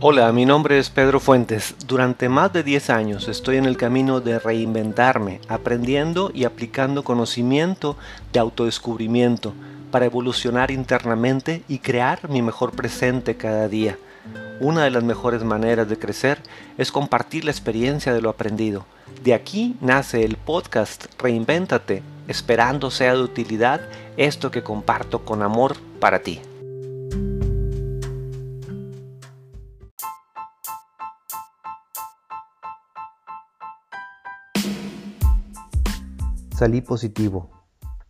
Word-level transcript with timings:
Hola, 0.00 0.30
mi 0.30 0.46
nombre 0.46 0.78
es 0.78 0.90
Pedro 0.90 1.18
Fuentes. 1.18 1.74
Durante 1.88 2.28
más 2.28 2.52
de 2.52 2.62
10 2.62 2.88
años 2.90 3.26
estoy 3.26 3.56
en 3.56 3.64
el 3.64 3.76
camino 3.76 4.20
de 4.20 4.38
reinventarme, 4.38 5.40
aprendiendo 5.48 6.30
y 6.32 6.44
aplicando 6.44 7.02
conocimiento 7.02 7.96
de 8.32 8.38
autodescubrimiento 8.38 9.54
para 9.90 10.06
evolucionar 10.06 10.70
internamente 10.70 11.64
y 11.66 11.80
crear 11.80 12.30
mi 12.30 12.42
mejor 12.42 12.70
presente 12.70 13.36
cada 13.36 13.66
día. 13.66 13.98
Una 14.60 14.84
de 14.84 14.90
las 14.90 15.02
mejores 15.02 15.42
maneras 15.42 15.88
de 15.88 15.98
crecer 15.98 16.38
es 16.76 16.92
compartir 16.92 17.44
la 17.44 17.50
experiencia 17.50 18.14
de 18.14 18.22
lo 18.22 18.30
aprendido. 18.30 18.86
De 19.24 19.34
aquí 19.34 19.74
nace 19.80 20.24
el 20.24 20.36
podcast 20.36 21.06
Reinvéntate, 21.20 22.04
esperando 22.28 22.92
sea 22.92 23.14
de 23.14 23.22
utilidad 23.22 23.80
esto 24.16 24.52
que 24.52 24.62
comparto 24.62 25.24
con 25.24 25.42
amor 25.42 25.76
para 25.98 26.20
ti. 26.20 26.40
Salí 36.58 36.80
positivo. 36.80 37.50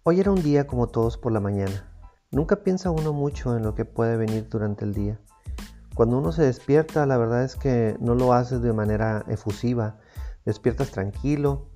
Hoy 0.04 0.20
era 0.20 0.30
un 0.30 0.42
día 0.42 0.66
como 0.66 0.86
todos 0.86 1.18
por 1.18 1.32
la 1.32 1.38
mañana. 1.38 1.92
Nunca 2.30 2.62
piensa 2.62 2.90
uno 2.90 3.12
mucho 3.12 3.54
en 3.54 3.62
lo 3.62 3.74
que 3.74 3.84
puede 3.84 4.16
venir 4.16 4.48
durante 4.48 4.86
el 4.86 4.94
día. 4.94 5.20
Cuando 5.94 6.16
uno 6.16 6.32
se 6.32 6.44
despierta, 6.44 7.04
la 7.04 7.18
verdad 7.18 7.44
es 7.44 7.56
que 7.56 7.98
no 8.00 8.14
lo 8.14 8.32
haces 8.32 8.62
de 8.62 8.72
manera 8.72 9.22
efusiva. 9.28 9.98
Despiertas 10.46 10.92
tranquilo, 10.92 11.68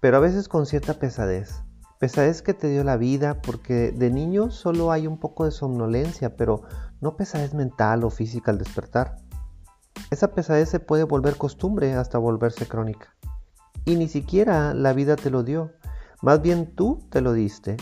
pero 0.00 0.18
a 0.18 0.20
veces 0.20 0.46
con 0.46 0.64
cierta 0.64 0.94
pesadez. 0.94 1.64
Pesadez 1.98 2.40
que 2.40 2.54
te 2.54 2.68
dio 2.68 2.84
la 2.84 2.96
vida 2.96 3.42
porque 3.42 3.90
de 3.90 4.10
niño 4.10 4.52
solo 4.52 4.92
hay 4.92 5.08
un 5.08 5.18
poco 5.18 5.44
de 5.44 5.50
somnolencia, 5.50 6.36
pero 6.36 6.62
no 7.00 7.16
pesadez 7.16 7.52
mental 7.52 8.04
o 8.04 8.10
física 8.10 8.52
al 8.52 8.58
despertar. 8.58 9.16
Esa 10.12 10.28
pesadez 10.28 10.68
se 10.68 10.78
puede 10.78 11.02
volver 11.02 11.34
costumbre 11.34 11.94
hasta 11.94 12.16
volverse 12.16 12.68
crónica. 12.68 13.16
Y 13.84 13.96
ni 13.96 14.06
siquiera 14.06 14.72
la 14.74 14.92
vida 14.92 15.16
te 15.16 15.30
lo 15.30 15.42
dio. 15.42 15.72
Más 16.22 16.42
bien 16.42 16.74
tú 16.74 17.00
te 17.10 17.22
lo 17.22 17.32
diste. 17.32 17.78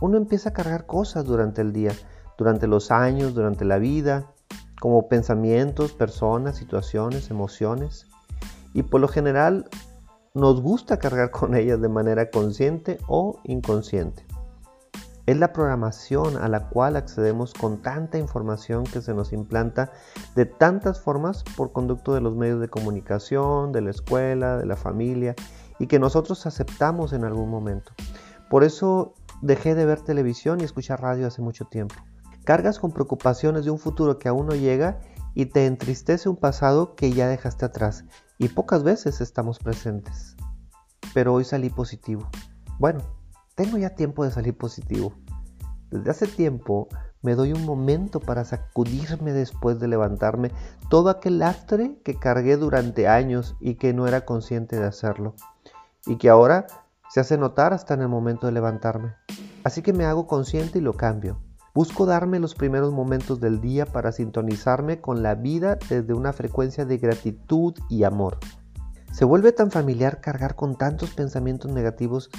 Uno 0.00 0.16
empieza 0.16 0.48
a 0.48 0.52
cargar 0.52 0.86
cosas 0.86 1.24
durante 1.24 1.62
el 1.62 1.72
día, 1.72 1.92
durante 2.36 2.66
los 2.66 2.90
años, 2.90 3.34
durante 3.34 3.64
la 3.64 3.78
vida, 3.78 4.32
como 4.80 5.08
pensamientos, 5.08 5.92
personas, 5.92 6.56
situaciones, 6.56 7.30
emociones. 7.30 8.06
Y 8.74 8.82
por 8.82 9.00
lo 9.00 9.06
general 9.06 9.68
nos 10.34 10.60
gusta 10.60 10.98
cargar 10.98 11.30
con 11.30 11.54
ellas 11.54 11.80
de 11.80 11.88
manera 11.88 12.30
consciente 12.30 12.98
o 13.06 13.38
inconsciente. 13.44 14.26
Es 15.26 15.38
la 15.38 15.52
programación 15.52 16.38
a 16.38 16.48
la 16.48 16.70
cual 16.70 16.96
accedemos 16.96 17.54
con 17.54 17.82
tanta 17.82 18.18
información 18.18 18.82
que 18.82 19.00
se 19.00 19.14
nos 19.14 19.32
implanta 19.32 19.92
de 20.34 20.44
tantas 20.44 20.98
formas 20.98 21.44
por 21.56 21.70
conducto 21.70 22.14
de 22.14 22.20
los 22.20 22.34
medios 22.34 22.58
de 22.58 22.68
comunicación, 22.68 23.70
de 23.70 23.82
la 23.82 23.90
escuela, 23.90 24.56
de 24.56 24.66
la 24.66 24.76
familia 24.76 25.36
y 25.80 25.86
que 25.86 25.98
nosotros 25.98 26.46
aceptamos 26.46 27.12
en 27.12 27.24
algún 27.24 27.50
momento. 27.50 27.92
Por 28.48 28.62
eso 28.62 29.14
dejé 29.40 29.74
de 29.74 29.86
ver 29.86 30.02
televisión 30.02 30.60
y 30.60 30.64
escuchar 30.64 31.00
radio 31.00 31.26
hace 31.26 31.42
mucho 31.42 31.64
tiempo. 31.64 31.96
Cargas 32.44 32.78
con 32.78 32.92
preocupaciones 32.92 33.64
de 33.64 33.70
un 33.70 33.78
futuro 33.78 34.18
que 34.18 34.28
aún 34.28 34.46
no 34.46 34.54
llega 34.54 35.00
y 35.34 35.46
te 35.46 35.66
entristece 35.66 36.28
un 36.28 36.36
pasado 36.36 36.94
que 36.94 37.12
ya 37.12 37.28
dejaste 37.28 37.64
atrás 37.64 38.04
y 38.38 38.48
pocas 38.48 38.82
veces 38.82 39.20
estamos 39.20 39.58
presentes. 39.58 40.36
Pero 41.14 41.32
hoy 41.32 41.44
salí 41.44 41.70
positivo. 41.70 42.28
Bueno, 42.78 43.00
tengo 43.54 43.78
ya 43.78 43.94
tiempo 43.94 44.24
de 44.24 44.30
salir 44.30 44.56
positivo. 44.56 45.14
Desde 45.90 46.10
hace 46.10 46.26
tiempo 46.26 46.88
me 47.22 47.34
doy 47.34 47.52
un 47.52 47.64
momento 47.64 48.20
para 48.20 48.44
sacudirme 48.44 49.32
después 49.32 49.80
de 49.80 49.88
levantarme 49.88 50.52
todo 50.90 51.08
aquel 51.08 51.38
lastre 51.38 51.98
que 52.04 52.14
cargué 52.14 52.56
durante 52.56 53.08
años 53.08 53.56
y 53.60 53.74
que 53.74 53.94
no 53.94 54.06
era 54.06 54.24
consciente 54.24 54.76
de 54.76 54.86
hacerlo 54.86 55.34
y 56.06 56.16
que 56.16 56.28
ahora 56.28 56.66
se 57.08 57.20
hace 57.20 57.36
notar 57.36 57.72
hasta 57.72 57.94
en 57.94 58.02
el 58.02 58.08
momento 58.08 58.46
de 58.46 58.52
levantarme. 58.52 59.14
Así 59.64 59.82
que 59.82 59.92
me 59.92 60.04
hago 60.04 60.26
consciente 60.26 60.78
y 60.78 60.82
lo 60.82 60.94
cambio. 60.94 61.40
Busco 61.74 62.06
darme 62.06 62.40
los 62.40 62.54
primeros 62.54 62.92
momentos 62.92 63.40
del 63.40 63.60
día 63.60 63.86
para 63.86 64.12
sintonizarme 64.12 65.00
con 65.00 65.22
la 65.22 65.34
vida 65.34 65.78
desde 65.88 66.14
una 66.14 66.32
frecuencia 66.32 66.84
de 66.84 66.98
gratitud 66.98 67.74
y 67.88 68.04
amor. 68.04 68.38
Se 69.12 69.24
vuelve 69.24 69.52
tan 69.52 69.70
familiar 69.70 70.20
cargar 70.20 70.56
con 70.56 70.76
tantos 70.76 71.10
pensamientos 71.10 71.70
negativos 71.70 72.30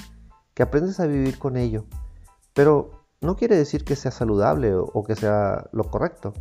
que 0.54 0.62
aprendes 0.62 1.00
a 1.00 1.06
vivir 1.06 1.38
con 1.38 1.56
ello. 1.56 1.86
Pero 2.54 3.06
no 3.20 3.36
quiere 3.36 3.56
decir 3.56 3.84
que 3.84 3.96
sea 3.96 4.10
saludable 4.10 4.74
o 4.74 5.04
que 5.04 5.16
sea 5.16 5.68
lo 5.72 5.84
correcto. 5.84 6.34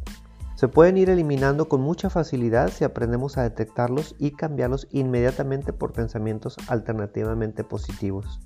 Se 0.61 0.67
pueden 0.67 0.95
ir 0.97 1.09
eliminando 1.09 1.67
con 1.67 1.81
mucha 1.81 2.11
facilidad 2.11 2.69
si 2.69 2.83
aprendemos 2.83 3.35
a 3.35 3.41
detectarlos 3.41 4.13
y 4.19 4.29
cambiarlos 4.29 4.88
inmediatamente 4.91 5.73
por 5.73 5.91
pensamientos 5.91 6.55
alternativamente 6.67 7.63
positivos. 7.63 8.39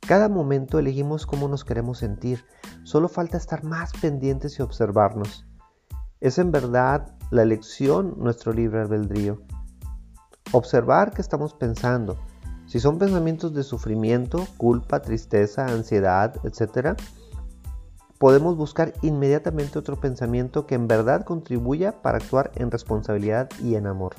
Cada 0.00 0.30
momento 0.30 0.78
elegimos 0.78 1.26
cómo 1.26 1.46
nos 1.46 1.62
queremos 1.62 1.98
sentir, 1.98 2.46
solo 2.82 3.10
falta 3.10 3.36
estar 3.36 3.62
más 3.62 3.92
pendientes 3.92 4.58
y 4.58 4.62
observarnos. 4.62 5.44
Es 6.18 6.38
en 6.38 6.50
verdad 6.50 7.14
la 7.30 7.42
elección 7.42 8.14
nuestro 8.16 8.54
libre 8.54 8.80
albedrío. 8.80 9.42
Observar 10.52 11.12
qué 11.12 11.20
estamos 11.20 11.52
pensando. 11.52 12.16
Si 12.64 12.80
son 12.80 12.98
pensamientos 12.98 13.52
de 13.52 13.64
sufrimiento, 13.64 14.46
culpa, 14.56 15.02
tristeza, 15.02 15.66
ansiedad, 15.66 16.36
etc., 16.42 16.98
podemos 18.24 18.56
buscar 18.56 18.94
inmediatamente 19.02 19.78
otro 19.78 20.00
pensamiento 20.00 20.66
que 20.66 20.74
en 20.76 20.88
verdad 20.88 21.26
contribuya 21.26 22.00
para 22.00 22.16
actuar 22.16 22.52
en 22.54 22.70
responsabilidad 22.70 23.50
y 23.62 23.74
en 23.74 23.86
amor. 23.86 24.14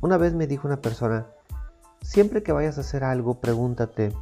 Una 0.00 0.16
vez 0.16 0.32
me 0.32 0.46
dijo 0.46 0.66
una 0.66 0.80
persona, 0.80 1.26
siempre 2.00 2.42
que 2.42 2.52
vayas 2.52 2.78
a 2.78 2.80
hacer 2.80 3.04
algo, 3.04 3.38
pregúntate, 3.38 4.14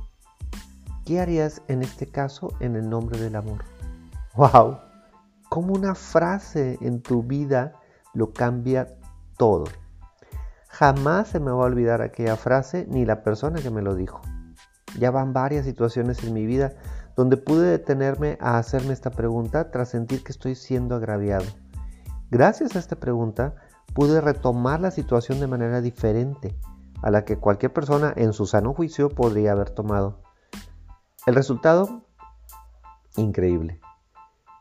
¿qué 1.04 1.20
harías 1.20 1.62
en 1.68 1.84
este 1.84 2.08
caso 2.08 2.52
en 2.58 2.74
el 2.74 2.90
nombre 2.90 3.20
del 3.20 3.36
amor? 3.36 3.62
¡Wow! 4.34 4.78
Como 5.48 5.72
una 5.72 5.94
frase 5.94 6.76
en 6.80 7.00
tu 7.00 7.22
vida 7.22 7.74
lo 8.12 8.32
cambia 8.32 8.88
todo. 9.36 9.66
Jamás 10.66 11.28
se 11.28 11.38
me 11.38 11.52
va 11.52 11.62
a 11.62 11.66
olvidar 11.66 12.02
aquella 12.02 12.34
frase 12.34 12.88
ni 12.90 13.04
la 13.04 13.22
persona 13.22 13.62
que 13.62 13.70
me 13.70 13.82
lo 13.82 13.94
dijo. 13.94 14.20
Ya 14.98 15.12
van 15.12 15.32
varias 15.32 15.64
situaciones 15.64 16.24
en 16.24 16.34
mi 16.34 16.44
vida 16.44 16.72
donde 17.16 17.36
pude 17.36 17.70
detenerme 17.70 18.36
a 18.40 18.58
hacerme 18.58 18.92
esta 18.92 19.10
pregunta 19.10 19.70
tras 19.70 19.90
sentir 19.90 20.24
que 20.24 20.32
estoy 20.32 20.54
siendo 20.54 20.94
agraviado. 20.94 21.46
Gracias 22.30 22.74
a 22.74 22.78
esta 22.78 22.96
pregunta 22.96 23.54
pude 23.94 24.20
retomar 24.20 24.80
la 24.80 24.90
situación 24.90 25.40
de 25.40 25.46
manera 25.46 25.80
diferente 25.80 26.56
a 27.02 27.10
la 27.10 27.24
que 27.24 27.38
cualquier 27.38 27.72
persona 27.72 28.12
en 28.16 28.32
su 28.32 28.46
sano 28.46 28.74
juicio 28.74 29.10
podría 29.10 29.52
haber 29.52 29.70
tomado. 29.70 30.22
El 31.26 31.34
resultado, 31.34 32.06
increíble. 33.16 33.80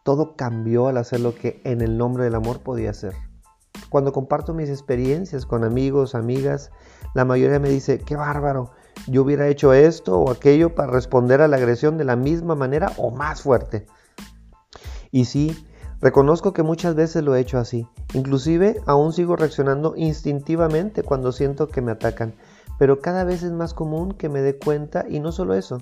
Todo 0.03 0.35
cambió 0.35 0.87
al 0.87 0.97
hacer 0.97 1.21
lo 1.21 1.33
que 1.33 1.61
en 1.63 1.81
el 1.81 1.97
nombre 1.97 2.25
del 2.25 2.35
amor 2.35 2.59
podía 2.59 2.89
hacer. 2.89 3.15
Cuando 3.89 4.11
comparto 4.11 4.53
mis 4.53 4.69
experiencias 4.69 5.45
con 5.45 5.63
amigos, 5.63 6.15
amigas, 6.15 6.71
la 7.13 7.25
mayoría 7.25 7.59
me 7.59 7.69
dice, 7.69 7.99
qué 7.99 8.15
bárbaro, 8.15 8.71
yo 9.07 9.23
hubiera 9.23 9.47
hecho 9.47 9.73
esto 9.73 10.19
o 10.19 10.31
aquello 10.31 10.75
para 10.75 10.91
responder 10.91 11.41
a 11.41 11.47
la 11.47 11.57
agresión 11.57 11.97
de 11.97 12.05
la 12.05 12.15
misma 12.15 12.55
manera 12.55 12.91
o 12.97 13.11
más 13.11 13.41
fuerte. 13.41 13.85
Y 15.11 15.25
sí, 15.25 15.67
reconozco 16.01 16.53
que 16.53 16.63
muchas 16.63 16.95
veces 16.95 17.23
lo 17.23 17.35
he 17.35 17.39
hecho 17.39 17.59
así. 17.59 17.87
Inclusive 18.13 18.81
aún 18.85 19.13
sigo 19.13 19.35
reaccionando 19.35 19.93
instintivamente 19.95 21.03
cuando 21.03 21.31
siento 21.31 21.67
que 21.67 21.81
me 21.81 21.91
atacan. 21.91 22.33
Pero 22.79 22.99
cada 22.99 23.23
vez 23.23 23.43
es 23.43 23.51
más 23.51 23.73
común 23.73 24.13
que 24.13 24.29
me 24.29 24.41
dé 24.41 24.57
cuenta 24.57 25.05
y 25.07 25.19
no 25.19 25.31
solo 25.31 25.53
eso, 25.53 25.77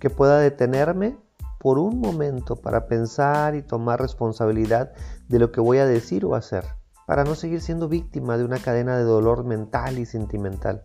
que 0.00 0.10
pueda 0.10 0.38
detenerme 0.38 1.18
por 1.58 1.78
un 1.78 2.00
momento 2.00 2.56
para 2.56 2.86
pensar 2.86 3.54
y 3.54 3.62
tomar 3.62 4.00
responsabilidad 4.00 4.92
de 5.28 5.38
lo 5.38 5.50
que 5.50 5.60
voy 5.60 5.78
a 5.78 5.86
decir 5.86 6.24
o 6.24 6.34
hacer, 6.34 6.64
para 7.06 7.24
no 7.24 7.34
seguir 7.34 7.60
siendo 7.60 7.88
víctima 7.88 8.36
de 8.36 8.44
una 8.44 8.58
cadena 8.58 8.96
de 8.98 9.04
dolor 9.04 9.44
mental 9.44 9.98
y 9.98 10.06
sentimental. 10.06 10.84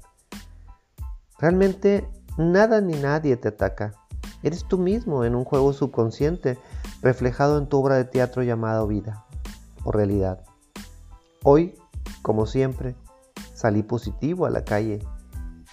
Realmente 1.40 2.08
nada 2.38 2.82
ni 2.82 2.94
nadie 2.94 3.38
te 3.38 3.50
ataca. 3.50 3.94
Eres 4.44 4.66
tú 4.66 4.78
mismo 4.78 5.24
en 5.24 5.36
un 5.36 5.46
juego 5.46 5.74
subconsciente 5.74 6.58
reflejado 7.02 7.58
en 7.58 7.68
tu 7.68 7.78
obra 7.78 7.96
de 7.96 8.06
teatro 8.06 8.44
llamada 8.44 8.86
vida 8.86 9.26
o 9.84 9.92
realidad. 9.92 10.44
Hoy, 11.44 11.76
como 12.22 12.46
siempre, 12.46 12.96
salí 13.54 13.84
positivo 13.84 14.46
a 14.46 14.50
la 14.50 14.64
calle, 14.66 15.00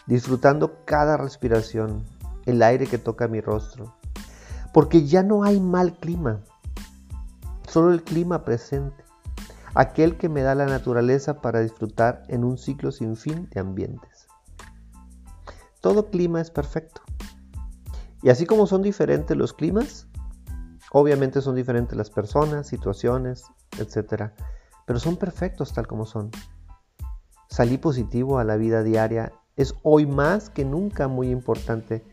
disfrutando 0.07 0.85
cada 0.85 1.17
respiración, 1.17 2.05
el 2.45 2.63
aire 2.63 2.87
que 2.87 2.99
toca 2.99 3.27
mi 3.27 3.41
rostro, 3.41 3.97
porque 4.73 5.07
ya 5.07 5.25
no 5.25 5.43
hay 5.43 5.61
mal 5.61 5.97
clima, 5.99 6.41
solo 7.69 7.93
el 7.93 8.05
clima 8.05 8.45
presente, 8.45 9.05
aquel 9.75 10.17
que 10.17 10.29
me 10.29 10.43
da 10.43 10.55
la 10.55 10.67
naturaleza 10.67 11.41
para 11.41 11.61
disfrutar 11.61 12.23
en 12.29 12.45
un 12.45 12.57
ciclo 12.57 12.93
sin 12.93 13.17
fin 13.17 13.49
de 13.51 13.61
ambientes. 13.61 14.29
Todo 15.87 16.11
clima 16.11 16.41
es 16.41 16.51
perfecto. 16.51 17.01
Y 18.21 18.31
así 18.31 18.45
como 18.45 18.67
son 18.67 18.83
diferentes 18.83 19.37
los 19.37 19.53
climas, 19.53 20.09
obviamente 20.91 21.41
son 21.41 21.55
diferentes 21.55 21.97
las 21.97 22.11
personas, 22.11 22.67
situaciones, 22.67 23.45
etc. 23.79 24.33
pero 24.85 24.99
son 24.99 25.17
perfectos 25.17 25.73
tal 25.73 25.87
como 25.87 26.05
son. 26.05 26.33
Salí 27.49 27.79
positivo 27.79 28.41
a 28.41 28.45
la 28.45 28.57
vida 28.57 28.83
diaria 28.83 29.33
es 29.55 29.77
hoy 29.85 30.07
más 30.07 30.51
que 30.51 30.65
nunca 30.65 31.07
muy 31.07 31.31
importante. 31.31 32.05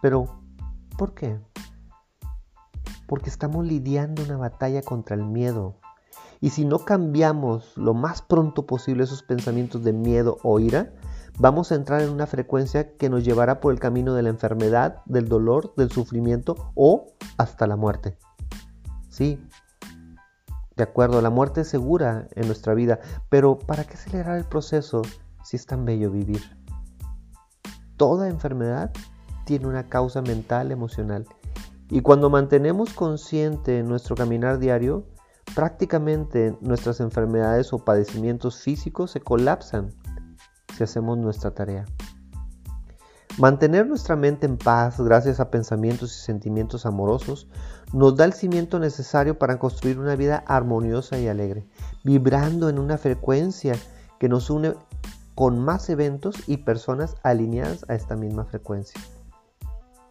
Pero, 0.00 0.40
¿por 0.96 1.12
qué? 1.14 1.36
Porque 3.08 3.28
estamos 3.28 3.66
lidiando 3.66 4.22
una 4.22 4.36
batalla 4.36 4.82
contra 4.82 5.16
el 5.16 5.24
miedo. 5.24 5.80
Y 6.40 6.50
si 6.50 6.64
no 6.64 6.78
cambiamos 6.84 7.76
lo 7.76 7.92
más 7.92 8.22
pronto 8.22 8.66
posible 8.66 9.02
esos 9.02 9.24
pensamientos 9.24 9.82
de 9.82 9.92
miedo 9.92 10.38
o 10.44 10.60
ira, 10.60 10.92
vamos 11.38 11.70
a 11.70 11.74
entrar 11.74 12.02
en 12.02 12.10
una 12.10 12.26
frecuencia 12.26 12.96
que 12.96 13.08
nos 13.08 13.24
llevará 13.24 13.60
por 13.60 13.72
el 13.72 13.80
camino 13.80 14.14
de 14.14 14.22
la 14.22 14.30
enfermedad, 14.30 15.02
del 15.06 15.28
dolor, 15.28 15.74
del 15.76 15.90
sufrimiento 15.90 16.72
o 16.74 17.12
hasta 17.36 17.66
la 17.66 17.76
muerte. 17.76 18.16
Sí, 19.08 19.40
de 20.76 20.82
acuerdo, 20.82 21.22
la 21.22 21.30
muerte 21.30 21.62
es 21.62 21.68
segura 21.68 22.28
en 22.32 22.46
nuestra 22.46 22.74
vida, 22.74 23.00
pero 23.30 23.58
¿para 23.58 23.84
qué 23.84 23.94
acelerar 23.94 24.36
el 24.36 24.44
proceso 24.44 25.02
si 25.42 25.56
es 25.56 25.66
tan 25.66 25.84
bello 25.84 26.10
vivir? 26.10 26.42
Toda 27.96 28.28
enfermedad 28.28 28.90
tiene 29.44 29.66
una 29.66 29.88
causa 29.88 30.20
mental, 30.20 30.70
emocional. 30.70 31.24
Y 31.88 32.02
cuando 32.02 32.28
mantenemos 32.28 32.92
consciente 32.92 33.82
nuestro 33.82 34.16
caminar 34.16 34.58
diario, 34.58 35.06
prácticamente 35.54 36.58
nuestras 36.60 37.00
enfermedades 37.00 37.72
o 37.72 37.78
padecimientos 37.78 38.60
físicos 38.60 39.12
se 39.12 39.20
colapsan 39.20 39.94
si 40.76 40.84
hacemos 40.84 41.16
nuestra 41.18 41.52
tarea. 41.52 41.84
Mantener 43.38 43.86
nuestra 43.86 44.16
mente 44.16 44.46
en 44.46 44.56
paz 44.56 44.98
gracias 44.98 45.40
a 45.40 45.50
pensamientos 45.50 46.16
y 46.16 46.22
sentimientos 46.22 46.86
amorosos 46.86 47.48
nos 47.92 48.16
da 48.16 48.24
el 48.24 48.32
cimiento 48.32 48.78
necesario 48.78 49.38
para 49.38 49.58
construir 49.58 49.98
una 49.98 50.16
vida 50.16 50.42
armoniosa 50.46 51.18
y 51.18 51.28
alegre, 51.28 51.66
vibrando 52.02 52.70
en 52.70 52.78
una 52.78 52.96
frecuencia 52.96 53.74
que 54.18 54.28
nos 54.28 54.48
une 54.48 54.74
con 55.34 55.58
más 55.58 55.90
eventos 55.90 56.36
y 56.46 56.58
personas 56.58 57.16
alineadas 57.22 57.84
a 57.88 57.94
esta 57.94 58.16
misma 58.16 58.46
frecuencia. 58.46 58.98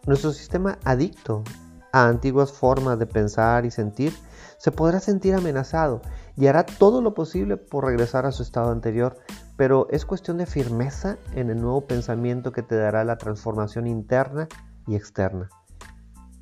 Nuestro 0.06 0.32
sistema 0.32 0.78
adicto 0.84 1.42
a 1.90 2.06
antiguas 2.06 2.52
formas 2.52 2.98
de 3.00 3.06
pensar 3.06 3.66
y 3.66 3.72
sentir 3.72 4.12
se 4.58 4.70
podrá 4.70 5.00
sentir 5.00 5.34
amenazado 5.34 6.00
y 6.36 6.46
hará 6.46 6.64
todo 6.64 7.02
lo 7.02 7.14
posible 7.14 7.56
por 7.56 7.84
regresar 7.84 8.24
a 8.24 8.32
su 8.32 8.44
estado 8.44 8.70
anterior, 8.70 9.18
pero 9.56 9.88
es 9.90 10.04
cuestión 10.04 10.36
de 10.38 10.46
firmeza 10.46 11.18
en 11.32 11.50
el 11.50 11.60
nuevo 11.60 11.82
pensamiento 11.82 12.52
que 12.52 12.62
te 12.62 12.76
dará 12.76 13.04
la 13.04 13.16
transformación 13.16 13.86
interna 13.86 14.48
y 14.86 14.94
externa. 14.94 15.48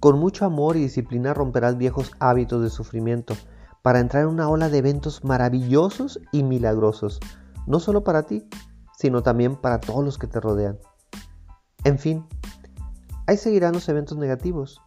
Con 0.01 0.19
mucho 0.19 0.45
amor 0.45 0.77
y 0.77 0.81
disciplina 0.81 1.33
romperás 1.33 1.79
viejos 1.79 2.13
hábitos 2.19 2.63
de 2.63 2.71
sufrimiento 2.71 3.35
para 3.83 4.01
entrar 4.01 4.25
en 4.25 4.31
una 4.31 4.49
ola 4.49 4.69
de 4.69 4.79
eventos 4.79 5.25
maravillosos 5.25 6.21
y 6.33 6.43
milagrosos, 6.43 7.21
no 7.67 7.81
solo 7.81 8.03
para 8.03 8.25
ti, 8.25 8.49
sino 8.99 9.23
también 9.23 9.57
para 9.57 9.81
todos 9.81 10.05
los 10.05 10.19
que 10.19 10.27
te 10.27 10.41
rodean. 10.41 10.79
En 11.85 11.99
fin, 11.99 12.27
ahí 13.27 13.37
seguirán 13.37 13.75
los 13.75 13.89
eventos 13.89 14.19
negativos, 14.19 14.81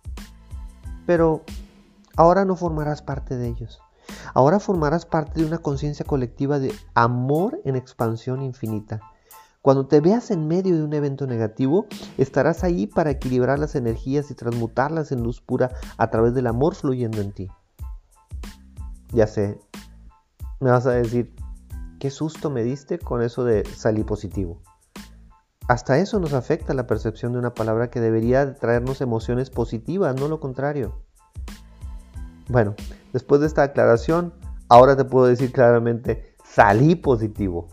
pero 1.05 1.43
ahora 2.15 2.43
no 2.43 2.55
formarás 2.55 3.01
parte 3.01 3.37
de 3.37 3.47
ellos. 3.47 3.79
Ahora 4.33 4.59
formarás 4.59 5.05
parte 5.05 5.39
de 5.39 5.45
una 5.45 5.59
conciencia 5.59 6.05
colectiva 6.05 6.59
de 6.59 6.73
amor 6.93 7.59
en 7.65 7.75
expansión 7.75 8.41
infinita. 8.41 9.01
Cuando 9.61 9.87
te 9.87 9.99
veas 9.99 10.31
en 10.31 10.47
medio 10.47 10.77
de 10.77 10.83
un 10.83 10.93
evento 10.93 11.27
negativo, 11.27 11.87
estarás 12.17 12.63
ahí 12.63 12.87
para 12.87 13.11
equilibrar 13.11 13.59
las 13.59 13.75
energías 13.75 14.31
y 14.31 14.35
transmutarlas 14.35 15.11
en 15.11 15.23
luz 15.23 15.41
pura 15.41 15.71
a 15.97 16.09
través 16.09 16.33
del 16.33 16.47
amor 16.47 16.75
fluyendo 16.75 17.19
en 17.21 17.33
ti. 17.33 17.49
Ya 19.11 19.27
sé, 19.27 19.59
me 20.59 20.71
vas 20.71 20.85
a 20.85 20.91
decir, 20.91 21.35
qué 21.99 22.09
susto 22.09 22.49
me 22.49 22.63
diste 22.63 22.99
con 22.99 23.21
eso 23.21 23.43
de 23.43 23.65
salir 23.65 24.05
positivo. 24.05 24.61
Hasta 25.67 25.97
eso 25.97 26.19
nos 26.19 26.31
afecta 26.31 26.73
la 26.73 26.87
percepción 26.87 27.33
de 27.33 27.39
una 27.39 27.53
palabra 27.53 27.89
que 27.89 27.99
debería 27.99 28.55
traernos 28.55 29.01
emociones 29.01 29.49
positivas, 29.49 30.15
no 30.15 30.29
lo 30.29 30.39
contrario. 30.39 31.03
Bueno, 32.49 32.75
después 33.13 33.41
de 33.41 33.47
esta 33.47 33.63
aclaración, 33.63 34.33
ahora 34.69 34.95
te 34.95 35.05
puedo 35.05 35.27
decir 35.27 35.51
claramente, 35.51 36.35
salí 36.43 36.95
positivo. 36.95 37.67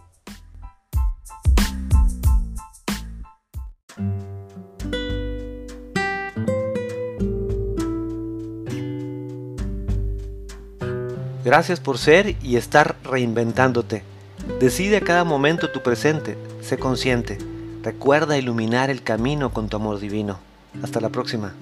Gracias 11.44 11.78
por 11.78 11.98
ser 11.98 12.36
y 12.42 12.56
estar 12.56 12.96
reinventándote. 13.04 14.02
Decide 14.60 14.96
a 14.96 15.00
cada 15.02 15.24
momento 15.24 15.70
tu 15.70 15.82
presente, 15.82 16.38
sé 16.62 16.78
consciente. 16.78 17.36
Recuerda 17.82 18.38
iluminar 18.38 18.88
el 18.88 19.02
camino 19.02 19.52
con 19.52 19.68
tu 19.68 19.76
amor 19.76 20.00
divino. 20.00 20.38
Hasta 20.82 21.00
la 21.00 21.10
próxima. 21.10 21.52